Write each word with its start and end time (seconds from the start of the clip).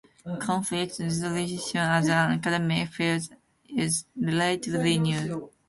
Conflict 0.39 0.97
resolution 0.97 1.77
as 1.77 2.07
an 2.07 2.31
academic 2.31 2.87
field 2.87 3.21
is 3.69 4.05
relatively 4.19 4.97
new. 4.97 5.51